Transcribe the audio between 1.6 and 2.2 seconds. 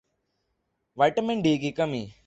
کی کمی